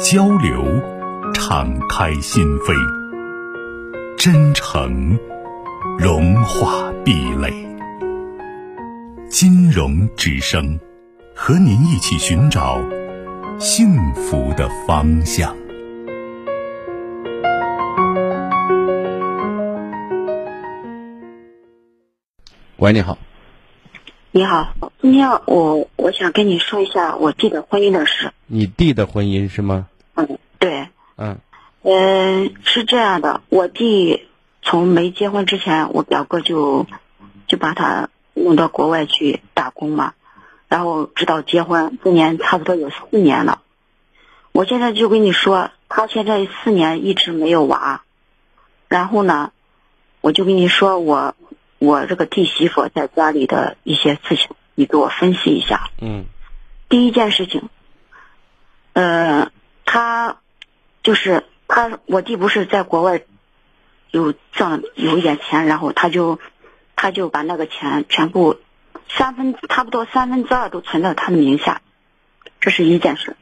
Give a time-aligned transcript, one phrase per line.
[0.00, 0.64] 交流，
[1.32, 2.74] 敞开心扉；
[4.16, 5.18] 真诚，
[5.98, 7.52] 融化壁垒。
[9.28, 10.78] 金融之声，
[11.34, 12.80] 和您一起寻找
[13.58, 15.54] 幸福的方向。
[22.76, 23.16] 喂，你好。
[24.32, 24.74] 你好，
[25.04, 28.32] 今天我我想跟你说一下我弟的婚姻的事。
[28.46, 29.86] 你弟的婚姻是吗？
[30.14, 30.88] 嗯，对。
[31.18, 31.36] 嗯。
[31.82, 34.26] 嗯，是这样的，我弟
[34.62, 36.86] 从没结婚之前，我表哥就
[37.46, 40.14] 就把他弄到国外去打工嘛，
[40.68, 43.60] 然后直到结婚，今年差不多有四年了。
[44.52, 48.00] 我现在就跟你说，他现在四年一直没有娃，
[48.88, 49.52] 然后呢，
[50.22, 51.34] 我就跟你说我。
[51.80, 55.90] 我这个弟媳妇在家里的一些事情，你给我分析一下。
[56.00, 56.24] 嗯，
[56.88, 57.68] 第一件事情，
[58.92, 59.50] 呃，
[59.84, 60.38] 他
[61.02, 63.22] 就是他，我弟不是在国外
[64.10, 66.38] 有挣有一点钱，然后他就
[66.96, 68.58] 他就把那个钱全部
[69.08, 71.80] 三分差不多三分之二都存到他的名下，
[72.60, 73.36] 这是一件事。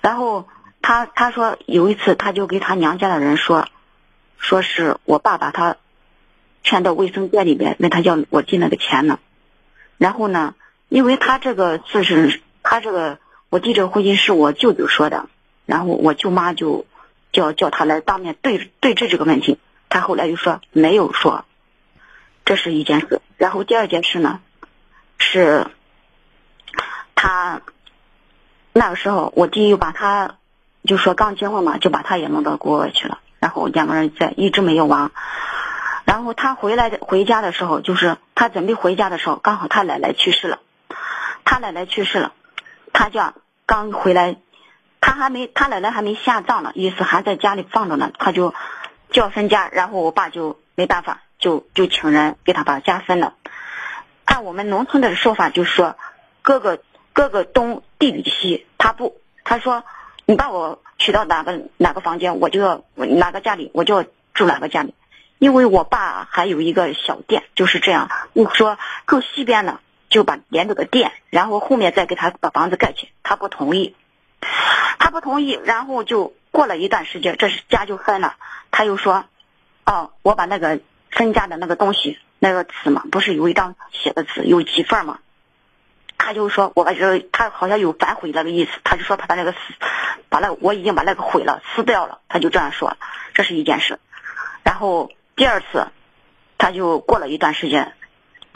[0.00, 0.48] 然后
[0.82, 3.68] 他他说有一次他就给他娘家的人说，
[4.38, 5.76] 说是我爸把他。
[6.64, 9.20] 劝到卫生间里边，问他要我弟那个钱呢。
[9.96, 10.54] 然后呢，
[10.88, 13.18] 因为他这个事是，他这个
[13.50, 15.28] 我弟这个婚姻是我舅舅说的，
[15.66, 16.86] 然后我舅妈就
[17.32, 19.58] 叫叫他来当面对对质这个问题。
[19.90, 21.44] 他后来又说没有说，
[22.44, 23.20] 这是一件事。
[23.36, 24.40] 然后第二件事呢，
[25.18, 25.66] 是
[27.14, 27.62] 他
[28.72, 30.36] 那个时候我弟又把他
[30.84, 33.18] 就说刚结婚嘛，就把他也弄到国外去了。
[33.40, 35.12] 然后两个人在一直没有往。
[36.04, 40.58] 然后他回来的回家的时候，就是他准备回家的时候，刚好他奶奶去世了。
[41.50, 42.34] 他奶奶去世了，
[42.92, 43.18] 他就
[43.64, 44.36] 刚回来，
[45.00, 48.12] 他还没他奶奶还没下葬呢，意思还在家里放着呢。
[48.18, 48.52] 他就
[49.10, 53.32] 叫分家，然后我爸就没办法，就就请人给他把家分了。
[54.26, 55.96] 按我们农村的说法，就是说
[56.42, 56.80] 哥哥
[57.14, 59.84] 哥哥东弟弟西，他不，他说
[60.26, 64.04] 你把我娶到哪个哪个房间，我就要哪个家里，我就要
[64.34, 64.92] 住哪个家里。
[65.38, 68.10] 因为我爸还有一个小店，就是这样。
[68.34, 68.76] 我说
[69.06, 73.10] 住西边的，就把连着个店，然后后面再给他把房子盖起。
[73.22, 73.94] 他不同意，
[74.98, 78.36] 他不同意，然后就过了一段时间，这是家就分了。
[78.70, 79.24] 他又说
[79.86, 80.80] ：“哦，我把那个
[81.10, 85.18] 分家的那个东西，那个纸嘛，不是有一张写的纸，有几份嘛？”
[86.18, 88.70] 他就说：“我把这，他好像有反悔那个意思。
[88.84, 89.58] 他就说他把那个撕，
[90.28, 92.20] 把那我已经把那个毁了，撕掉了。
[92.28, 92.96] 他就这样说，
[93.34, 93.98] 这是一件事。
[94.62, 95.10] 然后。
[95.38, 95.86] 第二次，
[96.58, 97.94] 他就过了一段时间，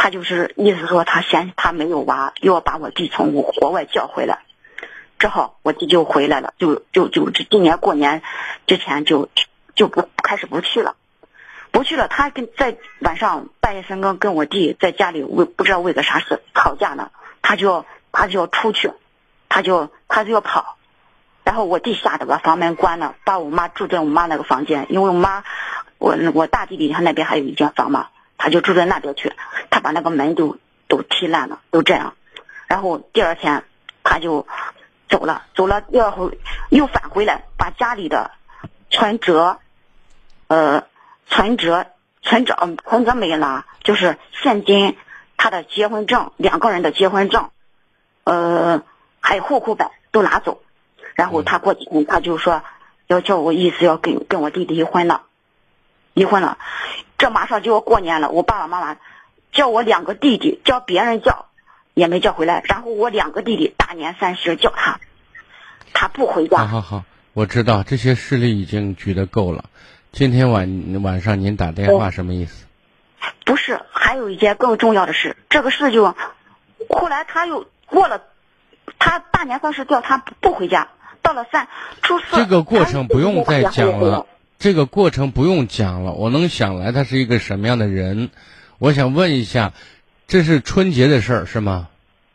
[0.02, 4.40] 他就是意思说他嫌他没有娃，又要把我弟从国外叫回来。
[5.20, 8.20] 之后我弟就回来了，就就就这今年过年
[8.66, 9.28] 之前就
[9.76, 10.96] 就不开始不去了，
[11.70, 12.08] 不去了。
[12.08, 18.90] 他跟在晚上半夜三更跟我弟在家里为不知道为个啥事吵架呢，他就要他就要出去，
[19.48, 20.78] 他就他就要跑，
[21.44, 25.44] 然后我弟吓得把房门关了，把我妈住在我妈那个房间，因为我妈。
[25.98, 28.08] 我我大弟弟他那边还有一间房嘛，
[28.42, 29.32] 他就住在那边去，
[29.70, 30.58] 他把那个门都
[30.88, 32.16] 都踢烂了，都这样。
[32.66, 33.62] 然后第二天
[34.02, 34.48] 他就
[35.08, 36.36] 走了，走了第二回
[36.68, 38.32] 又返回来，把家里的
[38.90, 39.60] 存折，
[40.48, 40.88] 呃，
[41.28, 41.86] 存折
[42.20, 44.96] 存折嗯存折没拿，就是现金，
[45.36, 47.50] 他的结婚证，两个人的结婚证，
[48.24, 48.82] 呃，
[49.20, 50.60] 还有户口本都拿走。
[51.14, 52.64] 然后他过几天他就说
[53.06, 55.22] 要叫我意思要跟跟我弟弟离婚了。
[56.14, 56.58] 离婚了，
[57.18, 58.30] 这马上就要过年了。
[58.30, 58.96] 我爸爸妈妈
[59.52, 61.46] 叫我两个弟弟叫别人叫，
[61.94, 62.62] 也没叫回来。
[62.66, 65.00] 然后我两个弟弟大年三十叫他，
[65.92, 66.58] 他不回家。
[66.58, 69.64] 好好好，我知道这些事例已经举得够了。
[70.12, 72.66] 今天晚晚上您打电话什么意思？
[73.46, 75.36] 不是，还有一件更重要的事。
[75.48, 76.14] 这个事就
[76.90, 78.20] 后来他又过了，
[78.98, 80.88] 他大年三十叫他不回家，
[81.22, 81.68] 到了三
[82.02, 82.36] 初四。
[82.36, 84.26] 这个过程不用再讲了。
[84.62, 88.30] 这个过程不用讲了，我能想来他是一个什么样的人。
[88.78, 89.72] 我想问一下，
[90.28, 91.88] 这是春节的事儿是吗？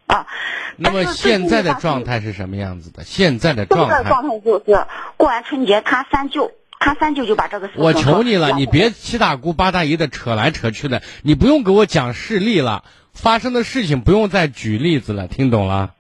[0.08, 0.28] 啊。
[0.76, 3.06] 那么现在的状态是什么样子的？
[3.06, 3.96] 现在的状态。
[3.96, 4.86] 现在状态就是
[5.16, 6.52] 过完春节，他三舅，
[6.82, 12.84] 他三舅就把这个事情我求你了，你别七大姑八大姨的扯来扯去的，你不用给我讲事例了，
[13.14, 15.94] 发生的事情不用再举例子了，听懂了？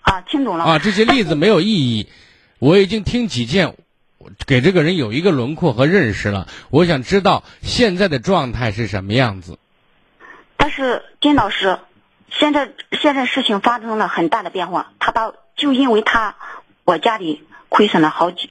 [0.00, 2.08] 啊，听懂了啊，这些例子没有意义，
[2.58, 3.76] 我已经听几件，
[4.46, 6.48] 给这个人有一个轮廓和认识了。
[6.70, 9.58] 我想知道现在的状态是什么样子。
[10.56, 11.78] 但是金老师，
[12.30, 16.36] 现在现在事情发生了很大的变化，他把就因为他
[16.84, 18.50] 我家里亏损了好几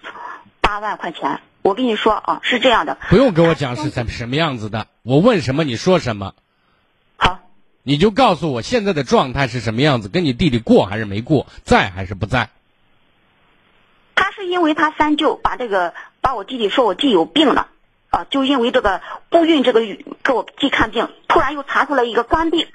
[0.62, 1.40] 八万块钱。
[1.64, 6.34] 我跟你说啊，是这样的，不用跟我讲是什什么样子的，我问什么你说什么，
[7.18, 7.40] 好，
[7.84, 12.50] 你就告诉我现在的状态是什么样子，跟你弟弟过还是没过，在还是不在？
[14.52, 17.68] 因为他三舅把这个把我弟弟说我弟有病了，
[18.10, 22.68] 啊，就因为这个不孕这个给我弟看病，突然又查出来一个肝病，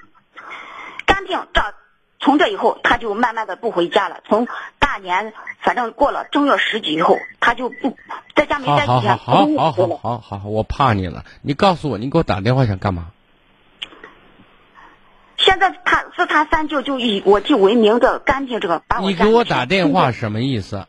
[1.05, 1.61] 肝病这
[2.19, 4.47] 从这以后他就慢慢的不回家了，从
[4.79, 7.95] 大年反正过了正月十几以后，他就不
[8.35, 9.97] 在家没待几天，好好好好。
[9.97, 13.11] 好好好，我怕你了，你告诉我，你给我打电话想干嘛？
[15.37, 20.87] 现在他是他三舅就以我弟为名的肝病这个把我你给我打电话什么意思？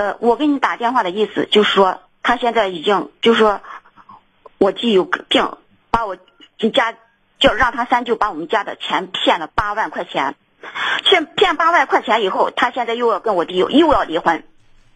[0.00, 3.60] 呃，我给你打电话的意思就是说，他现在已经就是说，
[4.56, 5.58] 我弟有病，
[5.90, 6.16] 把我
[6.72, 6.94] 家
[7.38, 10.36] 就让他三舅把我们家的钱骗了八万块钱，
[11.04, 14.42] 骗骗八万块钱以后，他现在又要跟我弟又又要离婚，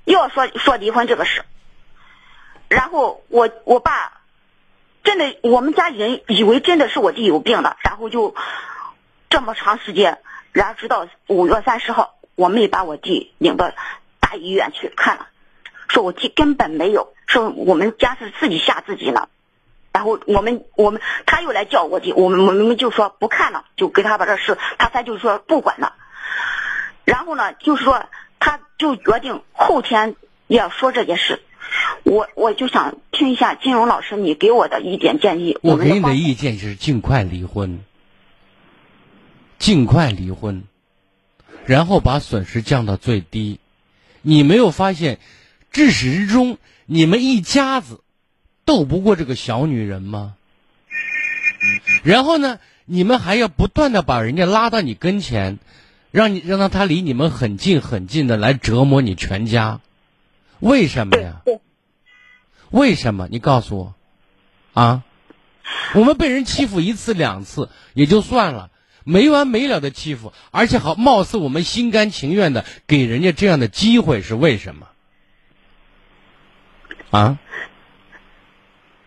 [0.06, 1.44] 又要说说离婚这个事。
[2.70, 4.22] 然后我我爸
[5.02, 8.34] 真的我们家人以为真的是我弟有病了，然后就
[9.28, 10.18] 这么长时间，
[10.52, 13.70] 然后直到五月三十号，我妹把我弟领到
[14.34, 15.28] 大医院去看了，
[15.86, 19.28] 说我弟根本没有，说我们家是自己吓自己呢。
[19.92, 25.94] 然后我们我们他又来叫我弟，我们我们就说不看了，就给他把这事，他才就说不管了。
[27.04, 28.06] 然后呢，就是说
[28.40, 30.16] 他就决定后天
[30.48, 31.40] 要说这件事。
[32.02, 35.58] 我我就想听一下金融老师你给我的一点建议。
[35.62, 37.84] 我给你的意见就是尽快离婚，
[39.60, 40.64] 尽快离婚，
[41.66, 43.60] 然后把损失降到最低。
[44.26, 45.20] 你没有发现，
[45.70, 48.00] 至始至终你们一家子
[48.64, 50.34] 斗不过这个小女人吗？
[52.02, 55.58] 然后呢，你们还要不断的把人家拉到你跟前，
[56.10, 59.80] 让你让他他离你们很近很近的来折磨你全家，
[60.58, 61.42] 为什么呀？
[62.70, 63.28] 为什么？
[63.30, 63.94] 你告诉我，
[64.72, 65.04] 啊？
[65.94, 68.70] 我们被人欺负一次两次也就算了，
[69.04, 74.88] 没完没了的欺负，而且好，貌似我们心甘情愿的给人家这样的机会是为什么？
[77.10, 77.38] 啊？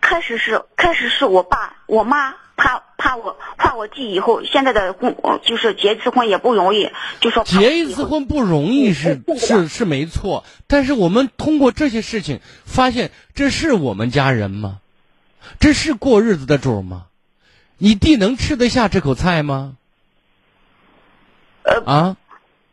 [0.00, 5.14] 开始是开始是我爸我妈怕怕我怕我弟以后现在的婚
[5.44, 6.90] 就是结一次婚也不容易，
[7.20, 14.78] 就说结一次婚不容易是是是没错，但是我们通过这些事情发现，这是我们家人吗？
[15.60, 17.06] 这是过日子的主吗？
[17.76, 19.74] 你弟能吃得下这口菜吗？
[21.68, 22.16] 呃啊？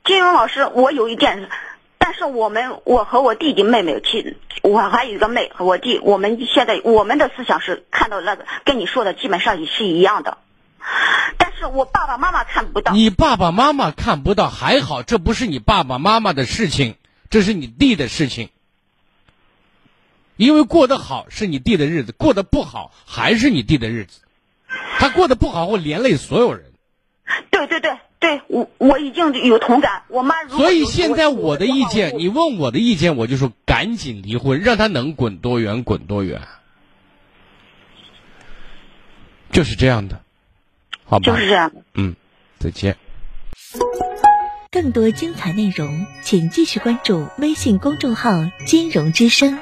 [0.05, 1.49] 金融老师，我有一件，
[1.97, 10.37] 但是我们我和我弟弟妹妹，去我还有一个妹和我弟，我们现在我们的思想是看到那个跟你说的基本上也是一样的，
[11.37, 12.93] 但是我爸爸妈妈看不到。
[12.93, 16.95] 你爸爸妈妈看不到还好，这不是你爸爸妈妈的事情，
[17.29, 18.49] 这是你弟的事情。
[20.37, 24.19] 因为过得好是你弟的日子，过得不好还是你弟的日子。
[24.99, 26.73] 他过得不好会连累所有人，
[27.49, 30.01] 对对对对，我我已经有同感。
[30.07, 36.41] 我妈如果所以现在我的意见，你问我的意见，我就说赶紧离婚，让他能滚多远滚多远，
[39.51, 40.21] 就是这样的，
[41.03, 41.25] 好吧？
[41.25, 41.71] 就是这样。
[41.93, 42.15] 嗯，
[42.57, 42.97] 再见。
[44.71, 48.31] 更多精彩内容，请继续关注微信公众号
[48.65, 49.59] “金融之声”。